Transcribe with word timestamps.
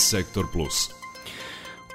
Sektor 0.00 0.46
Plus. 0.52 0.90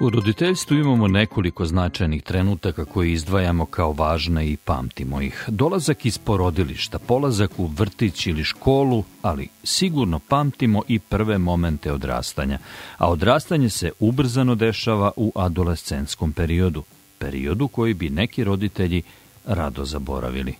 U 0.00 0.10
roditeljstvu 0.10 0.76
imamo 0.76 1.08
nekoliko 1.08 1.66
značajnih 1.66 2.22
trenutaka 2.22 2.84
koje 2.84 3.12
izdvajamo 3.12 3.66
kao 3.66 3.92
važne 3.92 4.48
i 4.48 4.56
pamtimo 4.56 5.20
ih. 5.20 5.44
Dolazak 5.48 6.06
iz 6.06 6.18
porodilišta, 6.18 6.98
polazak 6.98 7.50
u 7.58 7.66
vrtić 7.66 8.26
ili 8.26 8.44
školu, 8.44 9.04
ali 9.22 9.48
sigurno 9.64 10.18
pamtimo 10.18 10.82
i 10.88 10.98
prve 10.98 11.38
momente 11.38 11.92
odrastanja. 11.92 12.58
A 12.98 13.10
odrastanje 13.10 13.70
se 13.70 13.92
ubrzano 14.00 14.54
dešava 14.54 15.12
u 15.16 15.32
adolescenskom 15.34 16.32
periodu, 16.32 16.84
periodu 17.18 17.68
koji 17.68 17.94
bi 17.94 18.10
neki 18.10 18.44
roditelji 18.44 19.02
rado 19.46 19.84
zaboravili. 19.84 20.54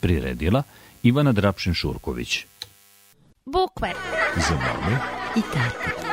Priredila 0.00 0.62
Ivana 1.02 1.32
Drapšin-Šurković. 1.32 2.44
Bukve. 3.44 3.92
Za 4.36 4.54
mame 4.54 4.98
I 5.36 5.40
tate. 5.40 6.03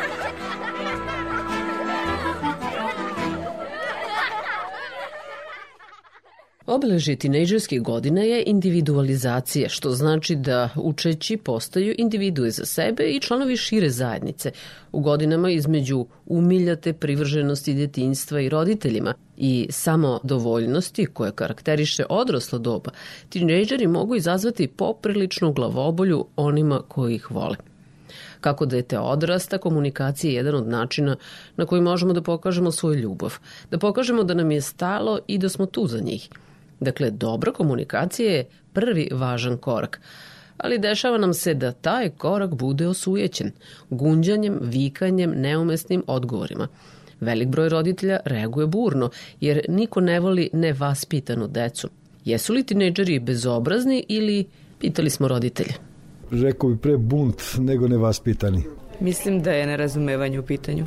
Obeležje 6.72 7.16
tinejdžerskih 7.16 7.82
godina 7.82 8.22
je 8.22 8.44
individualizacija, 8.48 9.70
što 9.70 9.90
znači 9.92 10.36
da 10.36 10.70
učeći 10.76 11.38
postaju 11.38 11.96
individue 11.98 12.52
za 12.52 12.66
sebe 12.66 13.04
i 13.04 13.20
članovi 13.20 13.58
šire 13.58 13.90
zajednice 13.90 14.52
u 14.92 15.00
godinama 15.00 15.50
između 15.50 16.06
umiljate 16.26 16.94
privrženosti 16.94 17.74
detinjstva 17.74 18.42
i 18.42 18.50
roditeljima 18.50 19.14
i 19.38 19.68
samodovoljnosti 19.70 21.06
koje 21.06 21.32
karakteriše 21.32 22.06
odraslo 22.10 22.60
doba, 22.60 22.92
tinejdžeri 23.30 23.88
mogu 23.88 24.16
izazvati 24.16 24.68
popriličnu 24.68 25.54
glavobolju 25.54 26.26
onima 26.36 26.82
koji 26.88 27.16
ih 27.16 27.32
vole. 27.32 27.56
Kako 28.42 28.66
dete 28.66 29.00
odrasta, 29.00 29.58
komunikacija 29.58 30.32
je 30.32 30.36
jedan 30.36 30.56
od 30.56 30.68
načina 30.68 31.16
na 31.58 31.66
koji 31.66 31.82
možemo 31.82 32.14
da 32.14 32.22
pokažemo 32.22 32.72
svoju 32.72 33.00
ljubav, 33.00 33.38
da 33.72 33.78
pokažemo 33.78 34.24
da 34.24 34.34
nam 34.34 34.52
je 34.52 34.62
stalo 34.62 35.20
i 35.28 35.38
da 35.38 35.50
smo 35.50 35.66
tu 35.66 35.88
za 35.88 36.00
njih– 36.00 36.30
Dakle, 36.82 37.12
dobra 37.12 37.52
komunikacija 37.52 38.32
je 38.32 38.46
prvi 38.74 39.10
važan 39.12 39.58
korak, 39.58 40.02
ali 40.58 40.80
dešava 40.80 41.18
nam 41.18 41.34
se 41.34 41.54
da 41.54 41.72
taj 41.72 42.10
korak 42.10 42.54
bude 42.54 42.88
osujećen, 42.88 43.52
gunđanjem, 43.90 44.60
vikanjem, 44.62 45.32
neumesnim 45.36 46.04
odgovorima. 46.08 46.68
Velik 47.20 47.48
broj 47.48 47.70
roditelja 47.70 48.20
reaguje 48.26 48.68
burno, 48.68 49.10
jer 49.42 49.62
niko 49.70 50.02
ne 50.02 50.20
voli 50.20 50.50
nevaspitanu 50.54 51.48
decu. 51.48 51.90
Jesu 52.26 52.54
li 52.54 52.64
tinejdžeri 52.64 53.20
bezobrazni 53.20 54.06
ili 54.08 54.46
pitali 54.80 55.10
smo 55.10 55.28
roditelje? 55.28 55.74
Rekao 56.32 56.70
bi 56.70 56.78
pre 56.78 56.98
bunt 56.98 57.42
nego 57.58 57.88
nevaspitani. 57.88 58.64
Mislim 59.02 59.42
da 59.42 59.52
je 59.52 59.68
nerazumevanje 59.68 60.40
u 60.40 60.44
pitanju. 60.44 60.86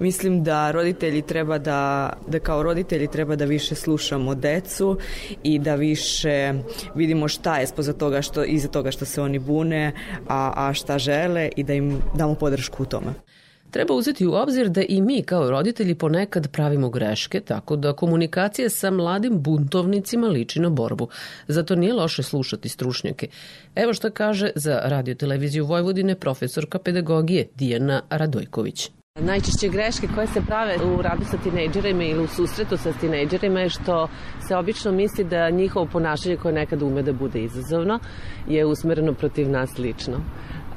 Mislim 0.00 0.42
da 0.44 0.70
roditelji 0.70 1.22
treba 1.22 1.58
da, 1.58 2.12
da 2.26 2.38
kao 2.38 2.62
roditelji 2.62 3.08
treba 3.08 3.36
da 3.36 3.44
više 3.44 3.74
slušamo 3.74 4.34
decu 4.34 4.98
i 5.42 5.58
da 5.58 5.74
više 5.74 6.52
vidimo 6.94 7.28
šta 7.28 7.58
je 7.58 7.66
spoza 7.66 7.92
toga 7.92 8.22
što, 8.22 8.44
iza 8.44 8.68
toga 8.68 8.90
što 8.90 9.04
se 9.04 9.22
oni 9.22 9.38
bune, 9.38 9.92
a, 10.28 10.52
a 10.56 10.74
šta 10.74 10.98
žele 10.98 11.48
i 11.56 11.62
da 11.62 11.74
im 11.74 12.02
damo 12.14 12.34
podršku 12.34 12.82
u 12.82 12.86
tome. 12.86 13.14
Treba 13.74 13.94
uzeti 13.94 14.26
u 14.26 14.34
obzir 14.34 14.68
da 14.68 14.82
i 14.88 15.00
mi 15.00 15.22
kao 15.22 15.50
roditelji 15.50 15.94
ponekad 15.94 16.50
pravimo 16.52 16.90
greške, 16.90 17.40
tako 17.40 17.76
da 17.76 17.92
komunikacija 17.92 18.70
sa 18.70 18.90
mladim 18.90 19.42
buntovnicima 19.42 20.26
liči 20.26 20.60
na 20.60 20.70
borbu. 20.70 21.08
Zato 21.48 21.74
nije 21.74 21.92
loše 21.92 22.22
slušati 22.22 22.68
stručnjake. 22.68 23.28
Evo 23.74 23.94
što 23.94 24.10
kaže 24.10 24.50
za 24.54 24.80
radio 24.84 25.14
televiziju 25.14 25.66
Vojvodine 25.66 26.14
profesorka 26.14 26.78
pedagogije 26.78 27.48
Dijana 27.54 28.02
Radojković. 28.10 28.90
Najčešće 29.20 29.68
greške 29.68 30.08
koje 30.14 30.26
se 30.26 30.40
prave 30.46 30.76
u 30.84 31.02
radu 31.02 31.24
sa 31.30 31.36
tinejdžerima 31.38 32.04
ili 32.04 32.24
u 32.24 32.28
susretu 32.28 32.76
sa 32.76 32.92
tinejdžerima 33.00 33.60
je 33.60 33.68
što 33.68 34.08
se 34.48 34.56
obično 34.56 34.92
misli 34.92 35.24
da 35.24 35.50
njihovo 35.50 35.86
ponašanje 35.92 36.36
koje 36.36 36.54
nekad 36.54 36.82
ume 36.82 37.02
da 37.02 37.12
bude 37.12 37.42
izazovno 37.42 37.98
je 38.48 38.66
usmereno 38.66 39.14
protiv 39.14 39.50
nas 39.50 39.78
lično 39.78 40.20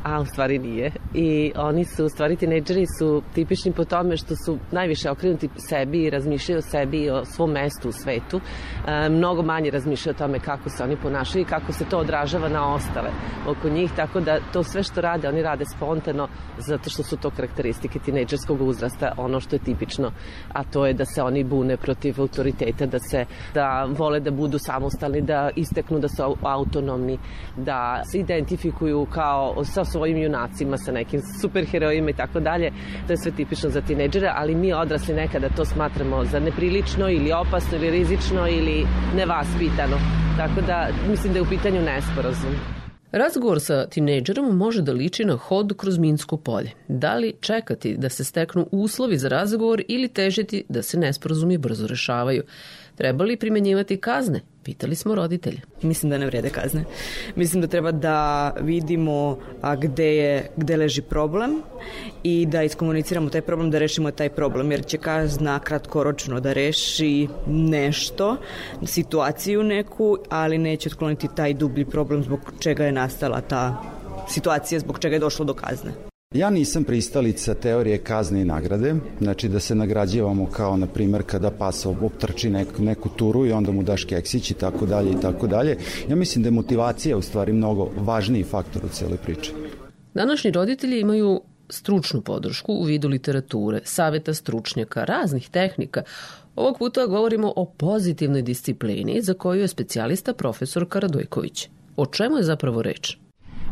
a 0.08 0.22
u 0.22 0.26
stvari 0.26 0.60
nije. 0.60 0.92
I 1.14 1.52
oni 1.56 1.86
su, 1.86 2.06
u 2.06 2.10
stvari 2.10 2.36
tinejdžeri 2.36 2.86
su 3.00 3.22
tipični 3.34 3.72
po 3.72 3.86
tome 3.86 4.18
što 4.18 4.36
su 4.36 4.58
najviše 4.72 5.10
okrenuti 5.10 5.50
sebi 5.58 6.04
i 6.04 6.10
razmišljaju 6.10 6.58
o 6.58 6.62
sebi 6.62 6.98
i 6.98 7.10
o 7.10 7.26
svom 7.26 7.52
mestu 7.52 7.90
u 7.90 7.92
svetu. 7.92 8.40
E, 8.88 9.10
mnogo 9.10 9.42
manje 9.42 9.72
razmišljaju 9.72 10.16
o 10.16 10.18
tome 10.18 10.40
kako 10.40 10.70
se 10.70 10.84
oni 10.84 10.98
ponašaju 10.98 11.42
i 11.42 11.50
kako 11.50 11.72
se 11.74 11.86
to 11.86 11.98
odražava 11.98 12.50
na 12.50 12.74
ostale 12.74 13.10
oko 13.48 13.70
njih, 13.70 13.92
tako 13.96 14.20
da 14.20 14.40
to 14.54 14.64
sve 14.64 14.84
što 14.84 15.02
rade, 15.02 15.28
oni 15.28 15.42
rade 15.42 15.66
spontano 15.66 16.28
zato 16.58 16.90
što 16.90 17.04
su 17.04 17.18
to 17.18 17.30
karakteristike 17.30 18.00
tinejdžerskog 18.00 18.62
uzrasta, 18.62 19.14
ono 19.18 19.40
što 19.40 19.56
je 19.56 19.60
tipično, 19.60 20.12
a 20.54 20.64
to 20.64 20.86
je 20.86 20.94
da 20.94 21.06
se 21.06 21.22
oni 21.24 21.44
bune 21.44 21.78
protiv 21.78 22.22
autoriteta, 22.22 22.86
da 22.86 23.00
se 23.00 23.26
da 23.54 23.88
vole 23.98 24.20
da 24.20 24.32
budu 24.32 24.60
samostalni, 24.60 25.22
da 25.22 25.50
isteknu 25.56 26.00
da 26.00 26.08
su 26.08 26.36
autonomni, 26.42 27.18
da 27.58 28.02
se 28.12 28.20
identifikuju 28.20 29.08
kao 29.12 29.64
sa 29.64 29.84
svojim 29.98 30.18
junacima, 30.18 30.78
sa 30.78 30.92
nekim 30.92 31.22
superherojima 31.42 32.10
i 32.10 32.14
tako 32.14 32.40
dalje. 32.40 32.72
To 33.08 33.14
je 33.14 33.18
sve 33.18 33.32
tipično 33.32 33.70
za 33.70 33.82
tineđere, 33.82 34.32
ali 34.36 34.56
mi 34.56 34.74
odrasli 34.74 35.16
nekada 35.16 35.50
to 35.50 35.66
smatramo 35.66 36.26
za 36.26 36.40
neprilično 36.40 37.10
ili 37.10 37.32
opasno 37.32 37.78
ili 37.78 37.90
rizično 37.90 38.48
ili 38.48 38.86
nevaspitano. 39.16 39.98
Tako 40.38 40.62
da 40.68 40.90
mislim 41.10 41.34
da 41.34 41.40
je 41.40 41.44
u 41.44 41.50
pitanju 41.50 41.82
nesporazum. 41.82 42.54
Razgovor 43.12 43.60
sa 43.60 43.88
tinejdžerom 43.88 44.58
može 44.58 44.82
da 44.82 44.92
liči 44.92 45.26
na 45.26 45.36
hod 45.36 45.74
kroz 45.78 45.98
Minsko 45.98 46.38
polje. 46.38 46.72
Da 46.88 47.16
li 47.16 47.34
čekati 47.40 47.98
da 47.98 48.10
se 48.10 48.24
steknu 48.24 48.68
uslovi 48.72 49.18
za 49.18 49.30
razgovor 49.30 49.82
ili 49.88 50.08
težiti 50.08 50.64
da 50.70 50.82
se 50.82 51.00
nesporazumi 51.00 51.58
brzo 51.58 51.88
rešavaju? 51.88 52.44
Treba 52.96 53.24
li 53.24 53.38
primenjivati 53.38 53.98
kazne? 53.98 54.42
Pitali 54.68 54.96
smo 54.96 55.16
roditelje. 55.16 55.62
Mislim 55.82 56.10
da 56.10 56.18
ne 56.18 56.26
vrede 56.26 56.50
kazne. 56.50 56.84
Mislim 57.36 57.62
da 57.62 57.68
treba 57.68 57.92
da 57.92 58.50
vidimo 58.62 59.38
a, 59.62 59.76
gde, 59.76 60.16
je, 60.16 60.50
gde 60.58 60.78
leži 60.78 61.02
problem 61.02 61.62
i 62.24 62.46
da 62.46 62.64
iskomuniciramo 62.64 63.30
taj 63.30 63.42
problem, 63.42 63.72
da 63.72 63.80
rešimo 63.80 64.12
taj 64.12 64.30
problem, 64.30 64.72
jer 64.72 64.86
će 64.86 64.98
kazna 64.98 65.60
kratkoročno 65.60 66.40
da 66.40 66.54
reši 66.54 67.28
nešto, 67.48 68.38
situaciju 68.86 69.64
neku, 69.64 70.18
ali 70.30 70.58
neće 70.58 70.90
otkloniti 70.90 71.30
taj 71.36 71.54
dublji 71.54 71.86
problem 71.86 72.24
zbog 72.24 72.54
čega 72.60 72.86
je 72.86 72.92
nastala 72.92 73.42
ta 73.42 73.82
situacija, 74.30 74.80
zbog 74.80 75.00
čega 75.00 75.16
je 75.16 75.20
došlo 75.20 75.46
do 75.46 75.54
kazne. 75.54 76.17
Ja 76.34 76.50
nisam 76.50 76.84
pristalica 76.84 77.54
teorije 77.54 77.98
kazne 77.98 78.42
i 78.42 78.46
nagrade, 78.46 78.96
znači 79.22 79.50
da 79.50 79.60
se 79.60 79.76
nagrađivamo 79.76 80.46
kao, 80.46 80.78
na 80.78 80.88
primer, 80.88 81.24
kada 81.26 81.52
pasa 81.52 81.90
optrči 81.90 82.50
neku, 82.50 82.84
neku 82.84 83.10
turu 83.10 83.46
i 83.46 83.52
onda 83.52 83.72
mu 83.72 83.84
daš 83.84 84.04
keksić 84.04 84.52
i 84.52 84.54
tako 84.54 84.86
dalje 84.86 85.12
i 85.12 85.22
tako 85.22 85.48
dalje. 85.48 85.78
Ja 86.10 86.16
mislim 86.16 86.44
da 86.44 86.48
je 86.48 86.52
motivacija 86.52 87.18
u 87.18 87.22
stvari 87.22 87.54
mnogo 87.54 87.90
važniji 87.98 88.44
faktor 88.44 88.86
u 88.86 88.90
celoj 88.90 89.18
priči. 89.18 89.54
Današnji 90.14 90.52
roditelji 90.52 91.00
imaju 91.00 91.42
stručnu 91.70 92.22
podršku 92.22 92.74
u 92.74 92.84
vidu 92.84 93.08
literature, 93.08 93.82
saveta 93.84 94.34
stručnjaka, 94.34 95.04
raznih 95.04 95.50
tehnika. 95.50 96.04
Ovog 96.56 96.78
puta 96.78 97.06
govorimo 97.06 97.54
o 97.56 97.66
pozitivnoj 97.66 98.42
disciplini 98.42 99.22
za 99.22 99.34
koju 99.34 99.62
je 99.62 99.68
specijalista 99.68 100.34
profesor 100.34 100.86
Karadojković. 100.90 101.70
O 101.96 102.06
čemu 102.06 102.38
je 102.38 102.44
zapravo 102.44 102.82
reč? 102.82 103.18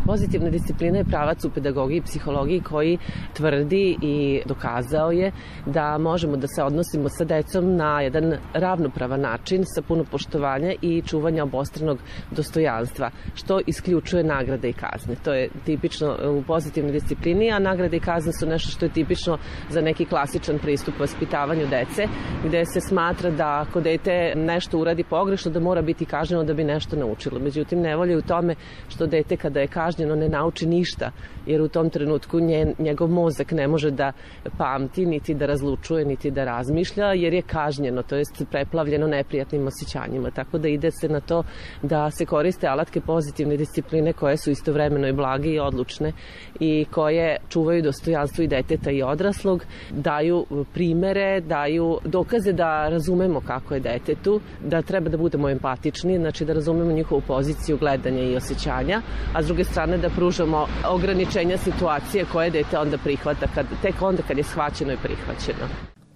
Pozitivna 0.05 0.49
disciplina 0.49 0.97
je 0.97 1.03
pravac 1.03 1.45
u 1.45 1.49
pedagogiji 1.49 1.97
i 1.97 2.01
psihologiji 2.01 2.61
koji 2.61 2.97
tvrdi 3.33 3.97
i 4.01 4.41
dokazao 4.45 5.11
je 5.11 5.31
da 5.66 5.97
možemo 5.97 6.38
da 6.38 6.47
se 6.47 6.63
odnosimo 6.63 7.09
sa 7.09 7.23
decom 7.23 7.75
na 7.75 8.01
jedan 8.01 8.33
ravnopravan 8.53 9.21
način 9.21 9.63
sa 9.65 9.81
puno 9.81 10.03
poštovanja 10.11 10.73
i 10.81 11.01
čuvanja 11.01 11.44
obostranog 11.44 11.99
dostojanstva, 12.31 13.09
što 13.33 13.59
isključuje 13.67 14.23
nagrade 14.23 14.69
i 14.69 14.73
kazne. 14.73 15.15
To 15.23 15.33
je 15.33 15.49
tipično 15.65 16.17
u 16.39 16.44
pozitivnoj 16.44 16.91
disciplini, 16.91 17.51
a 17.51 17.59
nagrade 17.59 17.97
i 17.97 17.99
kazne 17.99 18.33
su 18.39 18.45
nešto 18.45 18.71
što 18.71 18.85
je 18.85 18.94
tipično 18.94 19.38
za 19.69 19.81
neki 19.81 20.06
klasičan 20.06 20.59
pristup 20.59 21.00
vaspitavanju 21.00 21.68
dece, 21.68 22.07
gde 22.45 22.65
se 22.65 22.80
smatra 22.81 23.30
da 23.31 23.65
ako 23.68 23.81
dete 23.81 24.33
nešto 24.35 24.80
uradi 24.80 25.03
pogrešno, 25.03 25.51
da 25.51 25.59
mora 25.59 25.81
biti 25.81 26.06
kažnjeno 26.06 26.44
da 26.44 26.53
bi 26.53 26.63
nešto 26.63 26.95
naučilo. 26.95 27.39
Međutim, 27.39 27.81
nevolje 27.81 28.12
je 28.12 28.18
u 28.18 28.21
tome 28.21 28.56
što 28.88 29.07
dete 29.07 29.38
kada 29.38 29.59
je 29.59 29.68
kažnjeno 29.68 29.94
kažnjeno 29.95 30.15
ne 30.15 30.30
nauči 30.30 30.65
ništa, 30.65 31.12
jer 31.45 31.62
u 31.62 31.68
tom 31.68 31.89
trenutku 31.89 32.39
njen, 32.39 32.74
njegov 32.80 33.09
mozak 33.09 33.51
ne 33.51 33.68
može 33.68 33.92
da 33.92 34.12
pamti, 34.57 35.06
niti 35.06 35.33
da 35.33 35.45
razlučuje, 35.45 36.06
niti 36.06 36.31
da 36.31 36.44
razmišlja, 36.44 37.06
jer 37.13 37.33
je 37.33 37.42
kažnjeno, 37.42 38.03
to 38.03 38.15
jest 38.15 38.44
preplavljeno 38.51 39.07
neprijatnim 39.07 39.68
osjećanjima. 39.68 40.31
Tako 40.31 40.57
da 40.57 40.68
ide 40.68 40.92
se 40.92 41.09
na 41.09 41.19
to 41.19 41.44
da 41.81 42.12
se 42.12 42.25
koriste 42.25 42.68
alatke 42.68 43.01
pozitivne 43.01 43.57
discipline 43.57 44.13
koje 44.13 44.38
su 44.38 44.51
istovremeno 44.51 45.07
i 45.07 45.13
blage 45.13 45.50
i 45.50 45.59
odlučne 45.59 46.12
i 46.59 46.86
koje 46.92 47.38
čuvaju 47.50 47.81
dostojanstvo 47.81 48.44
i 48.44 48.47
deteta 48.47 48.92
i 48.92 49.01
odraslog, 49.01 49.65
daju 49.92 50.45
primere, 50.74 51.42
daju 51.42 52.00
dokaze 52.06 52.53
da 52.53 52.89
razumemo 52.89 53.42
kako 53.42 53.74
je 53.74 53.80
detetu, 53.80 54.42
da 54.63 54.81
treba 54.81 55.09
da 55.09 55.18
budemo 55.18 55.50
empatični, 55.50 56.18
znači 56.18 56.45
da 56.45 56.53
razumemo 56.53 56.92
njihovu 56.92 57.21
poziciju 57.27 57.77
gledanja 57.77 58.24
i 58.24 58.36
osjećanja, 58.36 59.01
a 59.33 59.44
s 59.44 59.45
druge 59.45 59.63
strane 59.63 59.84
strane 59.85 60.01
da 60.01 60.09
pružamo 60.09 60.67
ograničenja 60.89 61.57
situacije 61.57 62.25
koje 62.31 62.49
dete 62.49 62.77
onda 62.77 62.97
prihvata, 62.97 63.47
kad, 63.55 63.65
tek 63.81 64.01
onda 64.01 64.23
kad 64.27 64.37
je 64.37 64.43
shvaćeno 64.43 64.93
i 64.93 64.97
prihvaćeno. 65.03 65.67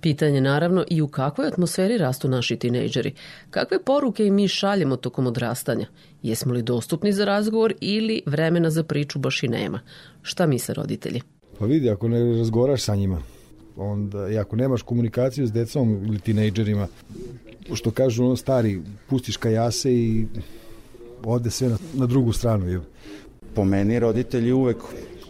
Pitanje 0.02 0.42
naravno 0.42 0.86
i 0.90 1.02
u 1.02 1.08
kakvoj 1.08 1.48
atmosferi 1.48 1.98
rastu 1.98 2.28
naši 2.28 2.56
tinejdžeri. 2.56 3.14
Kakve 3.50 3.84
poruke 3.84 4.26
i 4.26 4.32
mi 4.32 4.48
šaljemo 4.48 4.96
tokom 4.96 5.28
odrastanja? 5.28 5.88
Jesmo 6.24 6.54
li 6.54 6.64
dostupni 6.64 7.14
za 7.14 7.26
razgovor 7.26 7.74
ili 7.82 8.22
vremena 8.26 8.70
za 8.70 8.84
priču 8.84 9.20
baš 9.20 9.44
i 9.44 9.48
nema? 9.48 9.80
Šta 10.22 10.46
misle 10.46 10.74
roditelji? 10.74 11.22
Pa 11.60 11.66
vidi, 11.66 11.90
ako 11.90 12.08
ne 12.08 12.38
razgovaraš 12.38 12.82
sa 12.82 12.96
njima, 12.96 13.22
onda, 13.78 14.30
i 14.30 14.38
ako 14.38 14.56
nemaš 14.56 14.82
komunikaciju 14.82 15.48
s 15.48 15.52
decom 15.52 16.06
ili 16.06 16.20
tinejdžerima, 16.20 16.88
što 17.74 17.92
kažu 17.92 18.26
ono 18.26 18.36
stari, 18.36 18.82
pustiš 19.10 19.38
kajase 19.38 19.94
i 19.94 20.26
ode 21.24 21.50
sve 21.50 21.70
na, 21.70 21.78
na 21.94 22.06
drugu 22.06 22.34
stranu. 22.34 22.68
Je. 22.68 22.82
Po 23.56 23.64
meni 23.64 24.00
roditelji 24.00 24.52
uvek 24.52 24.78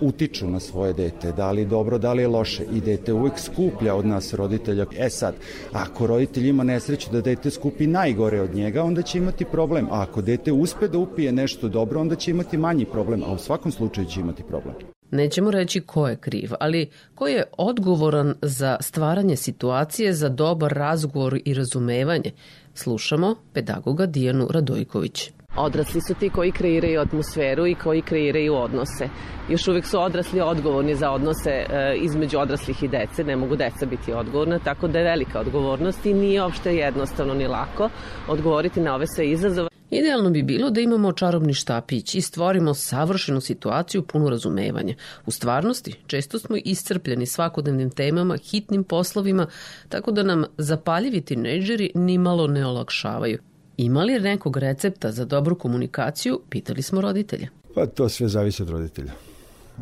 utiču 0.01 0.47
na 0.47 0.59
svoje 0.59 0.93
dete, 0.93 1.31
da 1.31 1.51
li 1.51 1.65
dobro, 1.65 1.97
da 1.97 2.13
li 2.13 2.21
je 2.21 2.27
loše 2.27 2.63
i 2.73 2.81
dete 2.81 3.13
uvek 3.13 3.39
skuplja 3.39 3.95
od 3.95 4.05
nas 4.05 4.33
roditelja. 4.33 4.85
E 4.97 5.09
sad, 5.09 5.35
ako 5.73 6.07
roditelj 6.07 6.47
ima 6.47 6.63
nesreću 6.63 7.11
da 7.11 7.21
dete 7.21 7.49
skupi 7.49 7.87
najgore 7.87 8.41
od 8.41 8.55
njega, 8.55 8.83
onda 8.83 9.01
će 9.01 9.17
imati 9.17 9.45
problem, 9.45 9.87
a 9.91 10.01
ako 10.01 10.21
dete 10.21 10.51
uspe 10.51 10.87
da 10.87 10.97
upije 10.97 11.31
nešto 11.31 11.67
dobro, 11.67 12.01
onda 12.01 12.15
će 12.15 12.31
imati 12.31 12.57
manji 12.57 12.85
problem, 12.85 13.23
a 13.23 13.33
u 13.33 13.37
svakom 13.37 13.71
slučaju 13.71 14.07
će 14.07 14.19
imati 14.19 14.43
problem. 14.43 14.75
Nećemo 15.11 15.51
reći 15.51 15.81
ko 15.81 16.07
je 16.07 16.15
kriv, 16.15 16.51
ali 16.59 16.89
ko 17.15 17.27
je 17.27 17.43
odgovoran 17.57 18.35
za 18.41 18.77
stvaranje 18.81 19.35
situacije 19.35 20.13
za 20.13 20.29
dobar 20.29 20.73
razgovor 20.73 21.39
i 21.45 21.53
razumevanje. 21.53 22.31
Slušamo 22.73 23.35
pedagoga 23.53 24.05
Dijanu 24.05 24.47
Radojković. 24.49 25.31
Odrasli 25.59 26.01
su 26.01 26.13
ti 26.13 26.29
koji 26.29 26.51
kreiraju 26.51 27.01
atmosferu 27.01 27.67
i 27.67 27.75
koji 27.75 28.01
kreiraju 28.01 28.55
odnose. 28.55 29.09
Još 29.49 29.67
uvek 29.67 29.85
su 29.85 29.99
odrasli 29.99 30.41
odgovorni 30.41 30.95
za 30.95 31.11
odnose 31.11 31.49
e, 31.49 31.95
između 32.01 32.39
odraslih 32.39 32.83
i 32.83 32.87
dece, 32.87 33.23
ne 33.23 33.35
mogu 33.35 33.55
deca 33.55 33.85
biti 33.85 34.13
odgovorna, 34.13 34.59
tako 34.59 34.87
da 34.87 34.99
je 34.99 35.05
velika 35.05 35.39
odgovornost 35.39 36.05
i 36.05 36.13
nije 36.13 36.43
uopšte 36.43 36.75
jednostavno 36.75 37.33
ni 37.33 37.47
lako 37.47 37.89
odgovoriti 38.27 38.81
na 38.81 38.95
ove 38.95 39.07
sve 39.07 39.29
izazove. 39.29 39.69
Idealno 39.91 40.29
bi 40.29 40.43
bilo 40.43 40.69
da 40.69 40.81
imamo 40.81 41.11
čarobni 41.11 41.53
štapić 41.53 42.15
i 42.15 42.21
stvorimo 42.21 42.73
savršenu 42.73 43.41
situaciju 43.41 44.03
punu 44.03 44.29
razumevanja. 44.29 44.95
U 45.25 45.31
stvarnosti, 45.31 45.95
često 46.07 46.39
smo 46.39 46.55
iscrpljeni 46.65 47.25
svakodnevnim 47.25 47.89
temama, 47.89 48.37
hitnim 48.37 48.83
poslovima, 48.83 49.47
tako 49.89 50.11
da 50.11 50.23
nam 50.23 50.43
zapaljivi 50.57 51.21
tinejdžeri 51.21 51.91
nimalo 51.95 52.47
ne 52.47 52.65
olakšavaju. 52.65 53.48
Ima 53.81 54.03
li 54.03 54.19
nekog 54.19 54.57
recepta 54.57 55.11
za 55.11 55.25
dobru 55.25 55.55
komunikaciju, 55.55 56.39
pitali 56.49 56.81
smo 56.81 57.01
roditelja. 57.01 57.47
Pa 57.75 57.85
to 57.85 58.09
sve 58.09 58.27
zavisi 58.27 58.61
od 58.61 58.69
roditelja. 58.69 59.11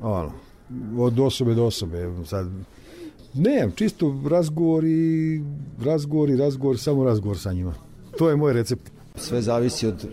Ono, 0.02 0.32
od 0.98 1.20
osobe 1.20 1.54
do 1.54 1.66
osobe. 1.66 2.10
Sad, 2.26 2.48
ne, 3.34 3.70
čisto 3.76 4.22
razgovor 4.30 4.84
i 4.86 5.42
razgovor 5.86 6.30
i 6.30 6.38
razgovor, 6.38 6.80
samo 6.80 7.04
razgovor 7.04 7.40
sa 7.40 7.54
njima. 7.54 7.74
To 8.18 8.30
je 8.30 8.36
moj 8.36 8.54
recept. 8.54 8.92
Sve 9.16 9.42
zavisi 9.42 9.88
od 9.88 10.08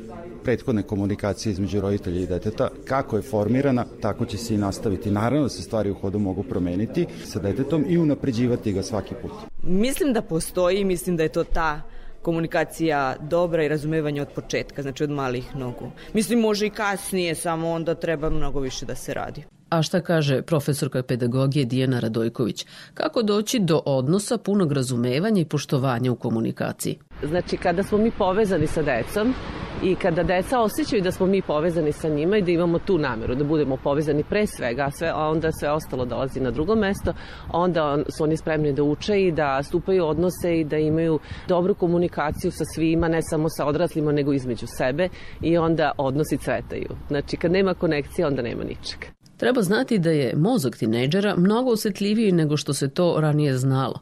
prethodne 0.45 0.83
komunikacije 0.83 1.53
između 1.53 1.81
roditelja 1.81 2.21
i 2.21 2.27
deteta. 2.27 2.69
Kako 2.85 3.17
je 3.17 3.23
formirana, 3.23 3.85
tako 4.01 4.25
će 4.25 4.39
se 4.39 4.55
i 4.55 4.59
nastaviti. 4.59 5.11
Naravno 5.11 5.43
da 5.43 5.49
se 5.49 5.63
stvari 5.63 5.91
u 5.91 5.95
hodu 5.95 6.19
mogu 6.19 6.43
promeniti 6.43 7.07
sa 7.25 7.39
detetom 7.39 7.85
i 7.89 7.99
unapređivati 7.99 8.73
ga 8.73 8.83
svaki 8.83 9.15
put. 9.23 9.33
Mislim 9.63 10.13
da 10.13 10.23
postoji, 10.23 10.85
mislim 10.85 11.17
da 11.17 11.23
je 11.23 11.29
to 11.29 11.45
ta 11.45 11.94
komunikacija 12.25 13.17
dobra 13.21 13.65
i 13.65 13.69
razumevanje 13.69 14.23
od 14.23 14.29
početka, 14.35 14.83
znači 14.83 15.05
od 15.05 15.11
malih 15.11 15.57
nogu. 15.57 15.91
Mislim, 16.13 16.41
može 16.41 16.67
i 16.67 16.71
kasnije, 16.71 17.35
samo 17.35 17.71
onda 17.71 17.95
treba 17.95 18.31
mnogo 18.31 18.61
više 18.61 18.87
da 18.87 18.95
se 18.95 19.15
radi. 19.15 19.45
A 19.69 19.83
šta 19.83 20.01
kaže 20.01 20.43
profesorka 20.43 21.03
pedagogije 21.03 21.65
Dijana 21.65 22.01
Radojković? 22.01 22.67
Kako 22.95 23.23
doći 23.23 23.59
do 23.59 23.83
odnosa 23.87 24.39
punog 24.39 24.73
razumevanja 24.73 25.41
i 25.41 25.45
poštovanja 25.45 26.13
u 26.13 26.17
komunikaciji? 26.17 26.99
Znači, 27.23 27.57
kada 27.57 27.83
smo 27.83 27.99
mi 27.99 28.11
povezani 28.11 28.67
sa 28.67 28.83
decom 28.83 29.35
i 29.83 29.95
kada 29.95 30.23
deca 30.23 30.61
osjećaju 30.61 31.03
da 31.03 31.13
smo 31.13 31.27
mi 31.27 31.43
povezani 31.43 31.93
sa 31.93 32.09
njima 32.09 32.37
i 32.37 32.43
da 32.43 32.51
imamo 32.51 32.79
tu 32.79 32.99
nameru, 32.99 33.35
da 33.35 33.45
budemo 33.45 33.77
povezani 33.77 34.25
pre 34.25 34.47
svega, 34.47 34.83
a, 34.83 34.91
sve, 34.91 35.09
a 35.09 35.29
onda 35.29 35.53
sve 35.53 35.71
ostalo 35.71 36.05
dolazi 36.05 36.41
na 36.41 36.51
drugo 36.51 36.75
mesto, 36.75 37.15
onda 37.53 37.99
su 38.17 38.25
oni 38.25 38.37
spremni 38.37 38.73
da 38.73 38.83
uče 38.83 39.21
i 39.21 39.33
da 39.33 39.63
stupaju 39.63 40.07
odnose 40.07 40.61
i 40.61 40.65
da 40.65 40.77
imaju 40.77 41.19
dobru 41.49 41.75
komunikaciju 41.75 42.51
sa 42.51 42.65
svima, 42.75 43.09
ne 43.09 43.23
samo 43.23 43.49
sa 43.49 43.67
odraslima, 43.67 44.13
nego 44.13 44.33
između 44.33 44.67
sebe 44.67 45.09
i 45.43 45.59
onda 45.59 45.93
odnosi 45.99 46.37
cvetaju. 46.37 46.89
Znači, 47.09 47.37
kad 47.37 47.53
nema 47.53 47.75
konekcije, 47.75 48.27
onda 48.27 48.43
nema 48.43 48.65
ničega. 48.65 49.07
Treba 49.37 49.63
znati 49.63 49.99
da 49.99 50.11
je 50.11 50.37
mozak 50.37 50.77
tinejdžera 50.77 51.35
mnogo 51.37 51.71
osetljiviji 51.71 52.33
nego 52.33 52.57
što 52.57 52.75
se 52.75 52.89
to 52.89 53.17
ranije 53.19 53.59
znalo. 53.59 54.01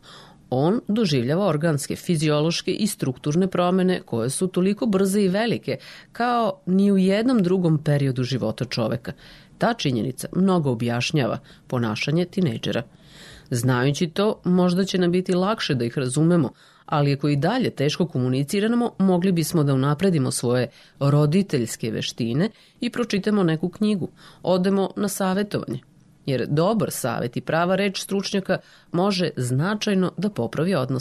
On 0.54 0.80
doživljava 0.88 1.46
organske, 1.46 1.96
fiziološke 1.96 2.72
i 2.72 2.86
strukturne 2.86 3.46
promene 3.46 4.00
koje 4.04 4.30
su 4.30 4.46
toliko 4.46 4.86
brze 4.86 5.22
i 5.22 5.28
velike 5.28 5.76
kao 6.12 6.60
ni 6.66 6.92
u 6.92 6.98
jednom 6.98 7.42
drugom 7.42 7.78
periodu 7.84 8.22
života 8.22 8.64
čoveka. 8.64 9.12
Ta 9.58 9.74
činjenica 9.74 10.28
mnogo 10.36 10.70
objašnjava 10.70 11.38
ponašanje 11.66 12.24
tinejdžera. 12.24 12.82
Znajući 13.50 14.06
to, 14.06 14.40
možda 14.44 14.84
će 14.84 14.98
nam 14.98 15.12
biti 15.12 15.34
lakše 15.34 15.74
da 15.74 15.84
ih 15.84 15.98
razumemo, 15.98 16.50
ali 16.86 17.12
ako 17.12 17.28
i 17.28 17.36
dalje 17.36 17.70
teško 17.70 18.06
komuniciramo, 18.06 18.90
mogli 18.98 19.32
bismo 19.32 19.64
da 19.64 19.74
unapredimo 19.74 20.30
svoje 20.30 20.68
roditeljske 21.00 21.90
veštine 21.90 22.50
i 22.80 22.90
pročitamo 22.90 23.42
neku 23.42 23.68
knjigu, 23.68 24.08
odemo 24.42 24.90
na 24.96 25.08
savetovanje. 25.08 25.80
Jer 26.26 26.46
dobar 26.48 26.90
savet 26.90 27.36
i 27.36 27.40
prava 27.40 27.76
reč 27.76 28.00
stručnjaka 28.02 28.58
može 28.92 29.30
značajno 29.36 30.12
da 30.16 30.30
popravi 30.30 30.74
odnos. 30.74 30.90